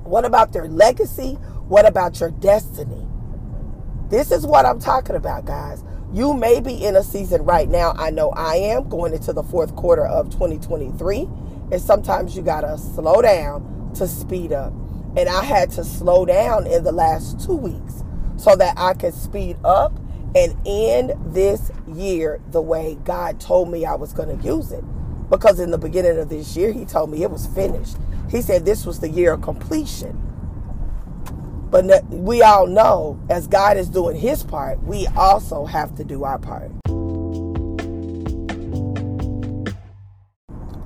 What 0.03 0.25
about 0.25 0.53
their 0.53 0.67
legacy? 0.67 1.33
What 1.67 1.85
about 1.85 2.19
your 2.19 2.31
destiny? 2.31 3.07
This 4.09 4.31
is 4.31 4.45
what 4.45 4.65
I'm 4.65 4.79
talking 4.79 5.15
about, 5.15 5.45
guys. 5.45 5.83
You 6.11 6.33
may 6.33 6.59
be 6.59 6.73
in 6.83 6.95
a 6.95 7.03
season 7.03 7.43
right 7.43 7.69
now. 7.69 7.93
I 7.95 8.09
know 8.09 8.31
I 8.31 8.55
am 8.55 8.89
going 8.89 9.13
into 9.13 9.31
the 9.31 9.43
fourth 9.43 9.75
quarter 9.75 10.05
of 10.07 10.31
2023. 10.31 11.29
And 11.71 11.79
sometimes 11.79 12.35
you 12.35 12.41
got 12.41 12.61
to 12.61 12.79
slow 12.79 13.21
down 13.21 13.91
to 13.95 14.07
speed 14.07 14.51
up. 14.51 14.73
And 15.15 15.29
I 15.29 15.43
had 15.43 15.69
to 15.71 15.83
slow 15.83 16.25
down 16.25 16.65
in 16.65 16.83
the 16.83 16.91
last 16.91 17.39
two 17.45 17.55
weeks 17.55 18.03
so 18.37 18.55
that 18.55 18.73
I 18.77 18.95
could 18.95 19.13
speed 19.13 19.57
up 19.63 19.99
and 20.35 20.55
end 20.65 21.13
this 21.33 21.71
year 21.87 22.41
the 22.49 22.61
way 22.61 22.97
God 23.03 23.39
told 23.39 23.69
me 23.69 23.85
I 23.85 23.95
was 23.95 24.11
going 24.13 24.35
to 24.35 24.43
use 24.43 24.71
it. 24.71 24.83
Because 25.29 25.59
in 25.59 25.69
the 25.69 25.77
beginning 25.77 26.17
of 26.17 26.29
this 26.29 26.57
year, 26.57 26.71
He 26.71 26.85
told 26.85 27.11
me 27.11 27.21
it 27.21 27.29
was 27.29 27.45
finished. 27.47 27.97
He 28.31 28.41
said 28.41 28.65
this 28.65 28.85
was 28.85 28.99
the 28.99 29.09
year 29.09 29.33
of 29.33 29.41
completion. 29.43 30.28
But 31.71 32.03
we 32.09 32.41
all 32.41 32.65
know 32.65 33.19
as 33.29 33.47
God 33.47 33.77
is 33.77 33.89
doing 33.89 34.15
His 34.15 34.43
part, 34.43 34.81
we 34.83 35.07
also 35.15 35.65
have 35.65 35.95
to 35.95 36.03
do 36.03 36.23
our 36.23 36.39
part. 36.39 36.71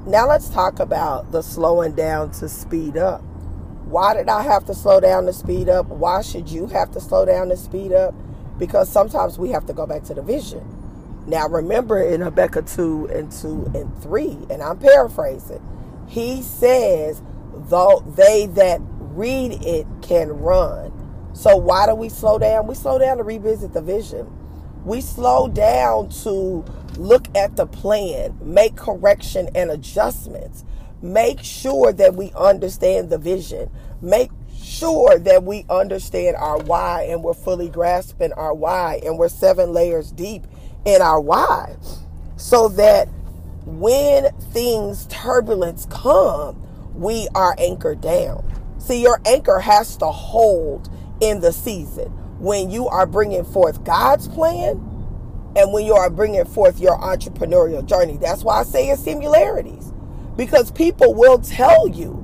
Now 0.05 0.27
let's 0.27 0.49
talk 0.49 0.79
about 0.79 1.31
the 1.31 1.41
slowing 1.41 1.93
down 1.93 2.31
to 2.31 2.49
speed 2.49 2.97
up. 2.97 3.21
Why 3.85 4.13
did 4.13 4.27
I 4.27 4.41
have 4.41 4.65
to 4.65 4.73
slow 4.73 4.99
down 4.99 5.25
to 5.27 5.33
speed 5.33 5.69
up? 5.69 5.87
Why 5.87 6.21
should 6.21 6.49
you 6.49 6.67
have 6.67 6.91
to 6.91 6.99
slow 6.99 7.25
down 7.25 7.49
to 7.49 7.57
speed 7.57 7.93
up? 7.93 8.13
Because 8.59 8.89
sometimes 8.89 9.39
we 9.39 9.49
have 9.49 9.65
to 9.67 9.73
go 9.73 9.85
back 9.85 10.03
to 10.03 10.13
the 10.13 10.21
vision. 10.21 10.63
Now 11.25 11.47
remember 11.47 12.01
in 12.01 12.19
Habakkuk 12.19 12.67
2 12.67 13.07
and 13.07 13.31
2 13.31 13.71
and 13.73 14.03
3, 14.03 14.37
and 14.49 14.61
I'm 14.61 14.77
paraphrasing, 14.77 15.61
he 16.07 16.41
says, 16.41 17.21
though 17.53 18.03
they 18.05 18.45
that 18.47 18.81
read 19.15 19.63
it 19.65 19.87
can 20.01 20.29
run. 20.29 20.91
So 21.33 21.55
why 21.55 21.87
do 21.87 21.95
we 21.95 22.09
slow 22.09 22.37
down? 22.37 22.67
We 22.67 22.75
slow 22.75 22.99
down 22.99 23.17
to 23.17 23.23
revisit 23.23 23.73
the 23.73 23.81
vision. 23.81 24.31
We 24.85 25.01
slow 25.01 25.47
down 25.47 26.09
to 26.23 26.65
look 26.97 27.27
at 27.35 27.55
the 27.55 27.65
plan, 27.65 28.37
make 28.41 28.75
correction 28.75 29.49
and 29.55 29.71
adjustments, 29.71 30.63
make 31.01 31.41
sure 31.41 31.91
that 31.93 32.15
we 32.15 32.31
understand 32.35 33.09
the 33.09 33.17
vision, 33.17 33.69
make 34.01 34.29
sure 34.61 35.19
that 35.19 35.43
we 35.43 35.65
understand 35.69 36.35
our 36.35 36.57
why 36.59 37.03
and 37.03 37.23
we're 37.23 37.33
fully 37.33 37.69
grasping 37.69 38.33
our 38.33 38.53
why 38.53 39.01
and 39.05 39.17
we're 39.17 39.29
seven 39.29 39.71
layers 39.71 40.11
deep 40.11 40.45
in 40.85 41.01
our 41.01 41.19
why 41.19 41.75
so 42.37 42.67
that 42.69 43.07
when 43.65 44.31
things 44.51 45.05
turbulence 45.07 45.85
come 45.89 46.61
we 46.93 47.27
are 47.35 47.55
anchored 47.57 48.01
down 48.01 48.43
see 48.83 49.01
your 49.01 49.21
anchor 49.25 49.59
has 49.59 49.97
to 49.97 50.05
hold 50.05 50.89
in 51.21 51.41
the 51.41 51.51
season 51.51 52.09
when 52.39 52.69
you 52.69 52.87
are 52.87 53.05
bringing 53.05 53.45
forth 53.45 53.83
god's 53.83 54.27
plan 54.27 54.89
and 55.55 55.71
when 55.71 55.85
you 55.85 55.93
are 55.93 56.09
bringing 56.09 56.45
forth 56.45 56.79
your 56.79 56.97
entrepreneurial 56.97 57.85
journey. 57.85 58.17
That's 58.17 58.43
why 58.43 58.59
I 58.59 58.63
say 58.63 58.89
it's 58.89 59.03
similarities. 59.03 59.91
Because 60.35 60.71
people 60.71 61.13
will 61.13 61.39
tell 61.39 61.87
you, 61.87 62.19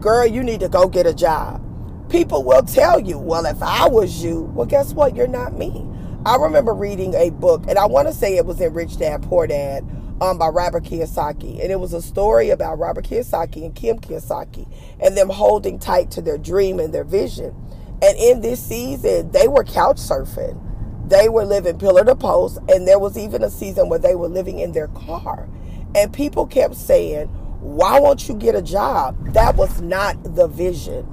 girl, 0.00 0.26
you 0.26 0.42
need 0.42 0.60
to 0.60 0.68
go 0.68 0.88
get 0.88 1.06
a 1.06 1.14
job. 1.14 1.62
People 2.10 2.44
will 2.44 2.62
tell 2.62 3.00
you, 3.00 3.18
well, 3.18 3.46
if 3.46 3.62
I 3.62 3.88
was 3.88 4.22
you, 4.22 4.42
well, 4.54 4.66
guess 4.66 4.92
what? 4.92 5.16
You're 5.16 5.26
not 5.26 5.56
me. 5.56 5.86
I 6.26 6.36
remember 6.36 6.74
reading 6.74 7.14
a 7.14 7.30
book, 7.30 7.64
and 7.68 7.78
I 7.78 7.86
want 7.86 8.08
to 8.08 8.14
say 8.14 8.36
it 8.36 8.44
was 8.44 8.60
in 8.60 8.74
Rich 8.74 8.98
Dad 8.98 9.22
Poor 9.22 9.46
Dad 9.46 9.84
um, 10.20 10.38
by 10.38 10.48
Robert 10.48 10.84
Kiyosaki. 10.84 11.60
And 11.62 11.70
it 11.70 11.80
was 11.80 11.92
a 11.92 12.02
story 12.02 12.50
about 12.50 12.78
Robert 12.78 13.04
Kiyosaki 13.04 13.64
and 13.64 13.74
Kim 13.74 13.98
Kiyosaki 13.98 14.68
and 15.00 15.16
them 15.16 15.28
holding 15.28 15.78
tight 15.78 16.10
to 16.12 16.22
their 16.22 16.38
dream 16.38 16.78
and 16.80 16.92
their 16.94 17.04
vision. 17.04 17.54
And 18.02 18.16
in 18.18 18.40
this 18.40 18.62
season, 18.62 19.30
they 19.30 19.48
were 19.48 19.64
couch 19.64 19.96
surfing 19.96 20.62
they 21.06 21.28
were 21.28 21.44
living 21.44 21.78
pillar 21.78 22.04
to 22.04 22.16
post, 22.16 22.58
and 22.68 22.86
there 22.86 22.98
was 22.98 23.16
even 23.16 23.42
a 23.44 23.50
season 23.50 23.88
where 23.88 23.98
they 23.98 24.16
were 24.16 24.28
living 24.28 24.58
in 24.58 24.72
their 24.72 24.88
car. 24.88 25.48
And 25.94 26.12
people 26.12 26.46
kept 26.46 26.74
saying, 26.74 27.28
Why 27.60 28.00
won't 28.00 28.28
you 28.28 28.34
get 28.34 28.54
a 28.54 28.62
job? 28.62 29.16
That 29.32 29.56
was 29.56 29.80
not 29.80 30.34
the 30.34 30.48
vision. 30.48 31.06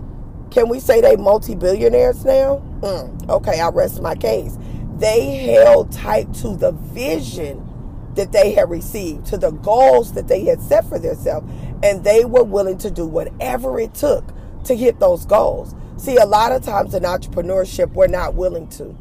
Can 0.49 0.67
we 0.67 0.79
say 0.79 0.99
they 1.01 1.15
multi 1.15 1.55
billionaires 1.55 2.25
now? 2.25 2.63
Mm, 2.81 3.29
okay, 3.29 3.59
I 3.59 3.69
rest 3.69 4.01
my 4.01 4.15
case. 4.15 4.57
They 4.97 5.35
held 5.53 5.91
tight 5.91 6.33
to 6.35 6.55
the 6.55 6.71
vision 6.71 7.69
that 8.15 8.31
they 8.31 8.53
had 8.53 8.69
received, 8.69 9.25
to 9.27 9.37
the 9.37 9.51
goals 9.51 10.13
that 10.13 10.27
they 10.27 10.45
had 10.45 10.61
set 10.61 10.85
for 10.85 10.99
themselves, 10.99 11.51
and 11.83 12.03
they 12.03 12.25
were 12.25 12.43
willing 12.43 12.77
to 12.79 12.91
do 12.91 13.05
whatever 13.05 13.79
it 13.79 13.93
took 13.93 14.25
to 14.65 14.75
hit 14.75 14.99
those 14.99 15.25
goals. 15.25 15.75
See, 15.97 16.17
a 16.17 16.25
lot 16.25 16.51
of 16.51 16.63
times 16.63 16.93
in 16.93 17.03
entrepreneurship, 17.03 17.91
we're 17.93 18.07
not 18.07 18.35
willing 18.35 18.67
to 18.69 18.95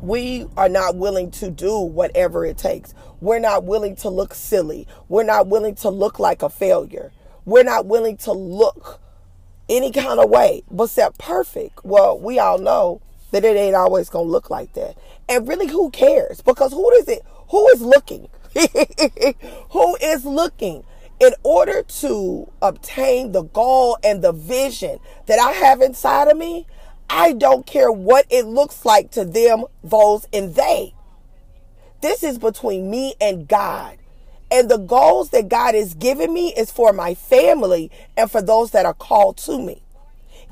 we 0.00 0.46
are 0.56 0.68
not 0.68 0.96
willing 0.96 1.30
to 1.30 1.50
do 1.50 1.78
whatever 1.78 2.44
it 2.46 2.56
takes. 2.56 2.94
We're 3.20 3.38
not 3.38 3.64
willing 3.64 3.96
to 3.96 4.08
look 4.08 4.34
silly. 4.34 4.86
We're 5.08 5.24
not 5.24 5.46
willing 5.46 5.74
to 5.76 5.90
look 5.90 6.18
like 6.18 6.42
a 6.42 6.48
failure. 6.48 7.12
We're 7.44 7.64
not 7.64 7.86
willing 7.86 8.16
to 8.18 8.32
look 8.32 9.00
any 9.68 9.92
kind 9.92 10.18
of 10.18 10.28
way 10.30 10.62
but 10.70 10.88
set 10.88 11.16
perfect. 11.18 11.84
Well, 11.84 12.18
we 12.18 12.38
all 12.38 12.58
know 12.58 13.02
that 13.30 13.44
it 13.44 13.56
ain't 13.56 13.76
always 13.76 14.08
going 14.08 14.26
to 14.26 14.30
look 14.30 14.50
like 14.50 14.72
that. 14.72 14.96
And 15.28 15.46
really, 15.46 15.68
who 15.68 15.90
cares? 15.90 16.40
Because 16.40 16.72
who 16.72 16.90
does 16.96 17.08
it? 17.08 17.22
Who 17.50 17.66
is 17.68 17.82
looking? 17.82 18.28
who 19.70 19.96
is 19.96 20.24
looking? 20.24 20.84
In 21.20 21.32
order 21.42 21.82
to 21.82 22.50
obtain 22.62 23.32
the 23.32 23.42
goal 23.42 23.98
and 24.02 24.22
the 24.22 24.32
vision 24.32 24.98
that 25.26 25.38
I 25.38 25.52
have 25.52 25.82
inside 25.82 26.28
of 26.28 26.38
me, 26.38 26.66
I 27.10 27.32
don't 27.32 27.66
care 27.66 27.90
what 27.90 28.26
it 28.30 28.46
looks 28.46 28.84
like 28.84 29.10
to 29.12 29.24
them, 29.24 29.64
those, 29.82 30.26
and 30.32 30.54
they. 30.54 30.94
This 32.00 32.22
is 32.22 32.38
between 32.38 32.88
me 32.88 33.14
and 33.20 33.46
God. 33.46 33.98
And 34.50 34.68
the 34.70 34.78
goals 34.78 35.30
that 35.30 35.48
God 35.48 35.74
has 35.74 35.94
given 35.94 36.32
me 36.32 36.54
is 36.54 36.70
for 36.70 36.92
my 36.92 37.14
family 37.14 37.90
and 38.16 38.30
for 38.30 38.40
those 38.40 38.70
that 38.70 38.86
are 38.86 38.94
called 38.94 39.36
to 39.38 39.60
me. 39.60 39.82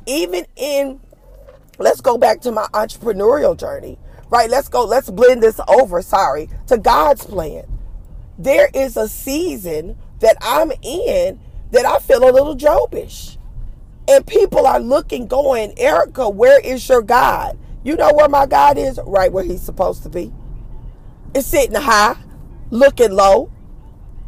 Even 0.07 0.47
in, 0.57 1.01
let's 1.79 2.01
go 2.01 2.19
back 2.19 2.41
to 2.43 2.53
my 2.53 2.67
entrepreneurial 2.75 3.59
journey, 3.59 3.99
right? 4.31 4.51
Let's 4.51 4.69
go, 4.69 4.85
let's 4.85 5.11
blend 5.11 5.43
this 5.43 5.61
over, 5.69 6.03
sorry, 6.03 6.49
to 6.67 6.79
God's 6.79 7.25
plan. 7.25 7.65
There 8.39 8.69
is 8.73 8.97
a 8.97 9.09
season 9.09 9.97
that 10.21 10.37
I'm 10.41 10.73
in 10.83 11.41
that 11.73 11.85
I 11.85 11.99
feel 11.99 12.29
a 12.29 12.31
little 12.31 12.57
Jobish. 12.57 13.37
And 14.09 14.27
people 14.27 14.67
are 14.67 14.81
looking, 14.81 15.27
going, 15.27 15.75
Erika, 15.79 16.29
where 16.29 16.61
is 16.61 16.89
your 16.89 17.03
God? 17.03 17.59
You 17.85 17.97
know 17.97 18.13
where 18.13 18.29
my 18.29 18.47
God 18.47 18.79
is? 18.79 18.99
Right 19.05 19.31
where 19.31 19.45
he's 19.45 19.63
supposed 19.63 20.03
to 20.05 20.09
be. 20.09 20.33
It's 21.35 21.47
sitting 21.47 21.75
high, 21.75 22.17
looking 22.71 23.13
low, 23.13 23.53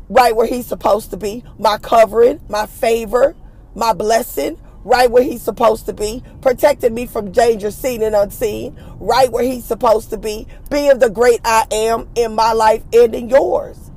right 0.08 0.36
where 0.36 0.46
he's 0.46 0.66
supposed 0.66 1.10
to 1.10 1.16
be. 1.16 1.44
My 1.58 1.78
covering, 1.78 2.40
my 2.48 2.66
favor, 2.66 3.34
my 3.74 3.92
blessing, 3.94 4.60
right 4.84 5.10
where 5.10 5.22
he's 5.22 5.42
supposed 5.42 5.86
to 5.86 5.92
be, 5.92 6.22
protecting 6.40 6.94
me 6.94 7.06
from 7.06 7.32
danger 7.32 7.70
seen 7.70 8.02
and 8.02 8.14
unseen, 8.14 8.78
right 8.98 9.30
where 9.30 9.44
he's 9.44 9.64
supposed 9.64 10.10
to 10.10 10.18
be, 10.18 10.46
being 10.70 10.98
the 10.98 11.10
great 11.10 11.40
I 11.44 11.66
am 11.70 12.08
in 12.14 12.34
my 12.34 12.52
life 12.52 12.82
and 12.92 13.14
in 13.14 13.28
yours. 13.28 13.90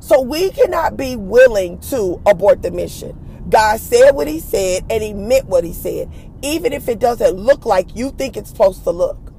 So 0.00 0.20
we 0.20 0.50
cannot 0.50 0.96
be 0.96 1.16
willing 1.16 1.78
to 1.90 2.20
abort 2.26 2.62
the 2.62 2.70
mission. 2.70 3.46
God 3.48 3.80
said 3.80 4.12
what 4.12 4.28
he 4.28 4.40
said 4.40 4.84
and 4.90 5.02
he 5.02 5.14
meant 5.14 5.46
what 5.46 5.64
he 5.64 5.72
said, 5.72 6.10
even 6.42 6.72
if 6.72 6.88
it 6.88 6.98
doesn't 6.98 7.36
look 7.36 7.64
like 7.64 7.94
you 7.96 8.10
think 8.10 8.36
it's 8.36 8.50
supposed 8.50 8.84
to 8.84 8.90
look. 8.90 9.32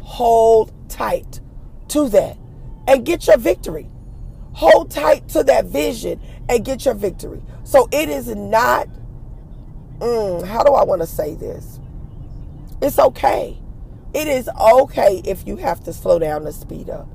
Hold 0.00 0.72
tight 0.88 1.40
to 1.88 2.08
that 2.10 2.36
and 2.86 3.04
get 3.04 3.26
your 3.26 3.38
victory. 3.38 3.88
Hold 4.54 4.90
tight 4.90 5.28
to 5.30 5.42
that 5.44 5.66
vision 5.66 6.20
and 6.48 6.64
get 6.64 6.84
your 6.84 6.94
victory. 6.94 7.42
So 7.64 7.88
it 7.92 8.08
is 8.08 8.28
not, 8.28 8.88
mm, 10.02 10.46
how 10.46 10.64
do 10.64 10.72
I 10.72 10.84
want 10.84 11.00
to 11.02 11.06
say 11.06 11.34
this? 11.34 11.78
It's 12.82 12.98
okay. 12.98 13.58
It 14.14 14.28
is 14.28 14.48
okay 14.60 15.22
if 15.24 15.46
you 15.46 15.56
have 15.56 15.82
to 15.84 15.92
slow 15.92 16.18
down 16.18 16.44
and 16.46 16.54
speed 16.54 16.90
up. 16.90 17.08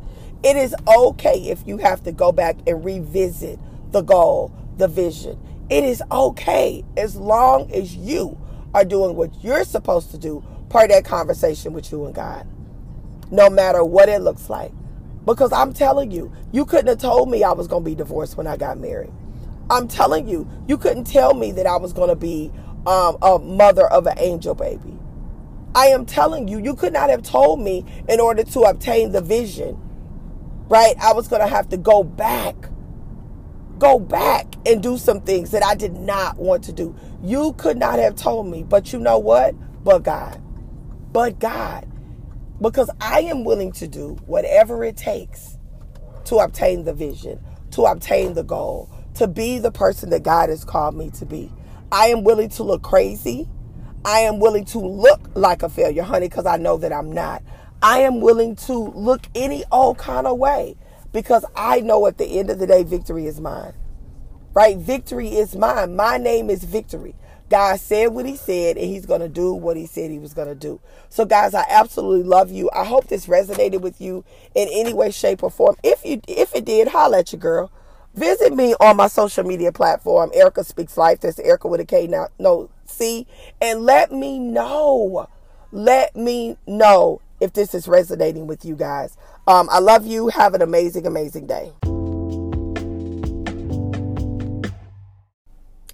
It 0.43 0.55
is 0.55 0.75
okay 0.87 1.49
if 1.49 1.67
you 1.67 1.77
have 1.77 2.03
to 2.03 2.11
go 2.11 2.31
back 2.31 2.57
and 2.65 2.83
revisit 2.83 3.59
the 3.91 4.01
goal, 4.01 4.51
the 4.77 4.87
vision. 4.87 5.39
It 5.69 5.83
is 5.83 6.01
okay 6.11 6.83
as 6.95 7.15
long 7.15 7.71
as 7.73 7.95
you 7.95 8.39
are 8.73 8.85
doing 8.85 9.15
what 9.15 9.43
you're 9.43 9.63
supposed 9.65 10.11
to 10.11 10.17
do, 10.17 10.43
part 10.69 10.85
of 10.85 10.97
that 10.97 11.05
conversation 11.05 11.73
with 11.73 11.91
you 11.91 12.05
and 12.05 12.15
God. 12.15 12.47
No 13.31 13.49
matter 13.49 13.83
what 13.83 14.09
it 14.09 14.21
looks 14.21 14.49
like. 14.49 14.71
Because 15.25 15.51
I'm 15.51 15.73
telling 15.73 16.11
you, 16.11 16.31
you 16.53 16.65
couldn't 16.65 16.87
have 16.87 16.99
told 16.99 17.29
me 17.29 17.43
I 17.43 17.51
was 17.51 17.67
going 17.67 17.83
to 17.83 17.89
be 17.89 17.95
divorced 17.95 18.37
when 18.37 18.47
I 18.47 18.55
got 18.55 18.79
married. 18.79 19.11
I'm 19.69 19.89
telling 19.89 20.27
you, 20.29 20.49
you 20.67 20.77
couldn't 20.77 21.03
tell 21.03 21.33
me 21.33 21.51
that 21.51 21.67
I 21.67 21.75
was 21.75 21.91
going 21.91 22.09
to 22.09 22.15
be 22.15 22.51
um, 22.87 23.17
a 23.21 23.37
mother 23.37 23.87
of 23.87 24.07
an 24.07 24.17
angel 24.17 24.55
baby. 24.55 24.97
I 25.75 25.87
am 25.87 26.05
telling 26.05 26.47
you, 26.47 26.59
you 26.59 26.73
could 26.73 26.93
not 26.93 27.09
have 27.09 27.21
told 27.21 27.59
me 27.59 27.85
in 28.09 28.19
order 28.19 28.43
to 28.43 28.61
obtain 28.61 29.11
the 29.11 29.21
vision, 29.21 29.79
right? 30.69 30.95
I 30.99 31.13
was 31.13 31.27
going 31.27 31.41
to 31.41 31.47
have 31.47 31.69
to 31.69 31.77
go 31.77 32.03
back 32.03 32.55
go 33.77 33.99
back 33.99 34.55
and 34.65 34.81
do 34.81 34.97
some 34.97 35.21
things 35.21 35.51
that 35.51 35.63
I 35.63 35.75
did 35.75 35.93
not 35.93 36.37
want 36.37 36.63
to 36.65 36.73
do. 36.73 36.95
You 37.23 37.53
could 37.53 37.77
not 37.77 37.99
have 37.99 38.15
told 38.15 38.47
me, 38.47 38.63
but 38.63 38.91
you 38.91 38.99
know 38.99 39.19
what? 39.19 39.55
But 39.83 40.03
God. 40.03 40.41
But 41.11 41.39
God. 41.39 41.87
Because 42.61 42.89
I 42.99 43.21
am 43.21 43.43
willing 43.43 43.71
to 43.73 43.87
do 43.87 44.17
whatever 44.25 44.83
it 44.83 44.97
takes 44.97 45.57
to 46.25 46.37
obtain 46.37 46.85
the 46.85 46.93
vision, 46.93 47.39
to 47.71 47.83
obtain 47.83 48.33
the 48.33 48.43
goal, 48.43 48.89
to 49.15 49.27
be 49.27 49.59
the 49.59 49.71
person 49.71 50.09
that 50.09 50.23
God 50.23 50.49
has 50.49 50.65
called 50.65 50.95
me 50.95 51.09
to 51.11 51.25
be. 51.25 51.51
I 51.91 52.07
am 52.07 52.23
willing 52.23 52.49
to 52.49 52.63
look 52.63 52.81
crazy. 52.81 53.47
I 54.03 54.19
am 54.19 54.39
willing 54.39 54.65
to 54.65 54.79
look 54.79 55.21
like 55.35 55.63
a 55.63 55.69
failure, 55.69 56.03
honey, 56.03 56.27
because 56.29 56.45
I 56.45 56.57
know 56.57 56.77
that 56.77 56.93
I'm 56.93 57.11
not. 57.11 57.43
I 57.81 57.99
am 57.99 58.21
willing 58.21 58.55
to 58.67 58.73
look 58.73 59.27
any 59.35 59.63
old 59.71 59.97
kind 59.97 60.27
of 60.27 60.37
way 60.37 60.75
because 61.11 61.45
I 61.55 61.81
know 61.81 62.07
at 62.07 62.17
the 62.17 62.25
end 62.25 62.49
of 62.49 62.59
the 62.59 62.67
day, 62.67 62.83
victory 62.83 63.25
is 63.25 63.39
mine. 63.39 63.73
Right? 64.53 64.77
Victory 64.77 65.35
is 65.35 65.55
mine. 65.55 65.95
My 65.95 66.17
name 66.17 66.49
is 66.49 66.63
victory. 66.63 67.15
God 67.49 67.79
said 67.79 68.07
what 68.07 68.25
he 68.25 68.35
said 68.35 68.77
and 68.77 68.85
he's 68.85 69.05
going 69.05 69.21
to 69.21 69.29
do 69.29 69.53
what 69.53 69.77
he 69.77 69.85
said 69.85 70.11
he 70.11 70.19
was 70.19 70.33
going 70.33 70.49
to 70.49 70.55
do. 70.55 70.81
So 71.09 71.23
guys, 71.23 71.53
I 71.53 71.65
absolutely 71.69 72.23
love 72.23 72.51
you. 72.51 72.69
I 72.73 72.83
hope 72.83 73.07
this 73.07 73.27
resonated 73.27 73.81
with 73.81 74.01
you 74.01 74.25
in 74.53 74.67
any 74.71 74.93
way 74.93 75.11
shape 75.11 75.43
or 75.43 75.49
form. 75.49 75.77
If 75.83 76.03
you 76.03 76.19
if 76.27 76.53
it 76.53 76.65
did, 76.65 76.89
holla 76.89 77.19
at 77.19 77.31
your 77.31 77.39
girl. 77.39 77.71
Visit 78.17 78.55
me 78.55 78.73
on 78.79 78.97
my 78.97 79.07
social 79.07 79.43
media 79.43 79.71
platform, 79.71 80.31
Erika 80.33 80.63
Speaks 80.63 80.97
Life. 80.97 81.19
That's 81.19 81.37
Erika 81.37 81.67
with 81.67 81.81
a 81.81 81.85
K 81.85 82.07
now 82.07 82.29
no 82.39 82.67
C 82.85 83.27
and 83.61 83.81
let 83.81 84.11
me 84.11 84.39
know. 84.39 85.29
Let 85.71 86.15
me 86.15 86.57
know 86.65 87.21
if 87.39 87.53
this 87.53 87.75
is 87.75 87.87
resonating 87.87 88.47
with 88.47 88.65
you 88.65 88.75
guys. 88.75 89.15
Um, 89.45 89.69
I 89.71 89.77
love 89.77 90.07
you. 90.07 90.29
Have 90.29 90.55
an 90.55 90.63
amazing, 90.63 91.05
amazing 91.05 91.45
day. 91.45 91.71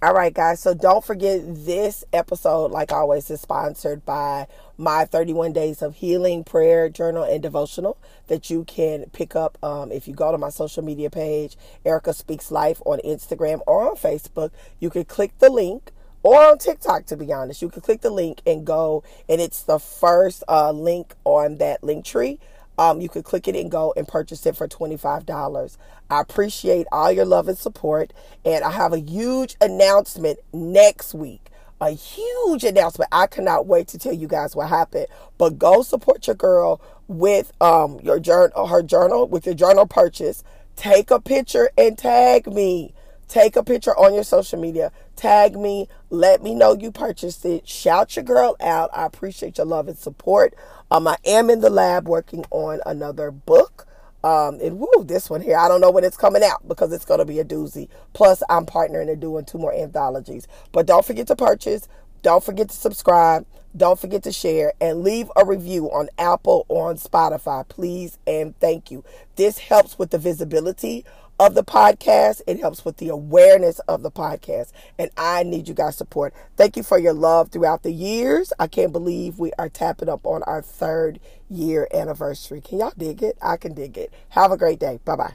All 0.00 0.12
right, 0.14 0.32
guys. 0.32 0.60
So 0.60 0.72
don't 0.72 1.04
forget 1.04 1.42
this 1.44 2.04
episode, 2.12 2.70
like 2.70 2.90
always, 2.90 3.30
is 3.30 3.42
sponsored 3.42 4.04
by 4.06 4.46
my 4.76 5.04
31 5.04 5.52
Days 5.52 5.82
of 5.82 5.96
Healing 5.96 6.44
Prayer 6.44 6.88
Journal 6.88 7.22
and 7.24 7.42
Devotional 7.42 7.98
that 8.28 8.50
you 8.50 8.64
can 8.64 9.06
pick 9.12 9.36
up 9.36 9.58
um, 9.62 9.92
if 9.92 10.08
you 10.08 10.14
go 10.14 10.32
to 10.32 10.38
my 10.38 10.48
social 10.50 10.82
media 10.82 11.10
page, 11.10 11.56
Erika 11.84 12.12
Speaks 12.12 12.50
Life 12.50 12.80
on 12.84 13.00
Instagram 13.04 13.60
or 13.66 13.88
on 13.90 13.96
Facebook. 13.96 14.50
You 14.80 14.90
can 14.90 15.04
click 15.04 15.38
the 15.38 15.50
link 15.50 15.92
or 16.22 16.42
on 16.42 16.58
TikTok, 16.58 17.06
to 17.06 17.16
be 17.16 17.32
honest. 17.32 17.62
You 17.62 17.68
can 17.68 17.82
click 17.82 18.00
the 18.00 18.10
link 18.10 18.40
and 18.46 18.64
go, 18.66 19.04
and 19.28 19.40
it's 19.40 19.62
the 19.62 19.78
first 19.78 20.42
uh, 20.48 20.72
link 20.72 21.14
on 21.24 21.58
that 21.58 21.82
Linktree 21.82 22.38
um, 22.78 23.00
you 23.00 23.08
could 23.08 23.24
click 23.24 23.46
it 23.48 23.56
and 23.56 23.70
go 23.70 23.92
and 23.96 24.06
purchase 24.06 24.44
it 24.46 24.56
for 24.56 24.66
$25. 24.66 25.76
I 26.10 26.20
appreciate 26.20 26.86
all 26.92 27.12
your 27.12 27.24
love 27.24 27.48
and 27.48 27.58
support. 27.58 28.12
And 28.44 28.64
I 28.64 28.70
have 28.72 28.92
a 28.92 29.00
huge 29.00 29.56
announcement 29.60 30.38
next 30.52 31.14
week. 31.14 31.50
A 31.84 31.90
huge 31.90 32.64
announcement. 32.64 33.10
I 33.12 33.26
cannot 33.26 33.66
wait 33.66 33.88
to 33.88 33.98
tell 33.98 34.14
you 34.14 34.26
guys 34.26 34.56
what 34.56 34.70
happened. 34.70 35.06
But 35.36 35.58
go 35.58 35.82
support 35.82 36.26
your 36.26 36.34
girl 36.34 36.80
with 37.08 37.52
um, 37.60 38.00
your 38.02 38.18
journal, 38.18 38.68
her 38.68 38.82
journal, 38.82 39.28
with 39.28 39.44
your 39.44 39.54
journal 39.54 39.86
purchase. 39.86 40.42
Take 40.76 41.10
a 41.10 41.20
picture 41.20 41.68
and 41.76 41.98
tag 41.98 42.46
me. 42.46 42.94
Take 43.28 43.54
a 43.54 43.62
picture 43.62 43.94
on 43.98 44.14
your 44.14 44.24
social 44.24 44.58
media. 44.58 44.92
Tag 45.14 45.56
me. 45.56 45.88
Let 46.08 46.42
me 46.42 46.54
know 46.54 46.74
you 46.74 46.90
purchased 46.90 47.44
it. 47.44 47.68
Shout 47.68 48.16
your 48.16 48.24
girl 48.24 48.56
out. 48.60 48.88
I 48.94 49.04
appreciate 49.04 49.58
your 49.58 49.66
love 49.66 49.86
and 49.86 49.98
support. 49.98 50.54
Um, 50.90 51.06
I 51.06 51.18
am 51.26 51.50
in 51.50 51.60
the 51.60 51.68
lab 51.68 52.08
working 52.08 52.46
on 52.50 52.80
another 52.86 53.30
book. 53.30 53.86
Um, 54.24 54.58
and 54.62 54.78
woo, 54.78 55.04
this 55.04 55.28
one 55.28 55.42
here, 55.42 55.58
I 55.58 55.68
don't 55.68 55.82
know 55.82 55.90
when 55.90 56.02
it's 56.02 56.16
coming 56.16 56.42
out 56.42 56.66
because 56.66 56.92
it's 56.94 57.04
going 57.04 57.20
to 57.20 57.26
be 57.26 57.40
a 57.40 57.44
doozy. 57.44 57.88
Plus, 58.14 58.42
I'm 58.48 58.64
partnering 58.64 59.10
and 59.10 59.20
doing 59.20 59.44
two 59.44 59.58
more 59.58 59.74
anthologies. 59.74 60.48
But 60.72 60.86
don't 60.86 61.04
forget 61.04 61.26
to 61.26 61.36
purchase. 61.36 61.88
Don't 62.22 62.42
forget 62.42 62.70
to 62.70 62.74
subscribe. 62.74 63.46
Don't 63.76 63.98
forget 64.00 64.22
to 64.22 64.32
share 64.32 64.72
and 64.80 65.02
leave 65.02 65.30
a 65.36 65.44
review 65.44 65.90
on 65.90 66.08
Apple 66.16 66.64
or 66.68 66.88
on 66.88 66.96
Spotify, 66.96 67.68
please 67.68 68.18
and 68.26 68.58
thank 68.60 68.90
you. 68.90 69.04
This 69.36 69.58
helps 69.58 69.98
with 69.98 70.10
the 70.10 70.18
visibility 70.18 71.04
of 71.38 71.54
the 71.54 71.64
podcast. 71.64 72.42
It 72.46 72.60
helps 72.60 72.84
with 72.84 72.98
the 72.98 73.08
awareness 73.08 73.78
of 73.80 74.02
the 74.02 74.10
podcast. 74.10 74.72
And 74.98 75.10
I 75.16 75.42
need 75.42 75.68
you 75.68 75.74
guys' 75.74 75.96
support. 75.96 76.34
Thank 76.56 76.76
you 76.76 76.82
for 76.82 76.98
your 76.98 77.14
love 77.14 77.50
throughout 77.50 77.82
the 77.82 77.92
years. 77.92 78.52
I 78.58 78.66
can't 78.66 78.92
believe 78.92 79.38
we 79.38 79.52
are 79.58 79.68
tapping 79.68 80.08
up 80.08 80.26
on 80.26 80.42
our 80.44 80.62
third 80.62 81.20
year 81.48 81.88
anniversary. 81.94 82.60
Can 82.60 82.80
y'all 82.80 82.92
dig 82.96 83.22
it? 83.22 83.36
I 83.42 83.56
can 83.56 83.74
dig 83.74 83.98
it. 83.98 84.12
Have 84.30 84.52
a 84.52 84.56
great 84.56 84.78
day. 84.80 85.00
Bye 85.04 85.16
bye. 85.16 85.34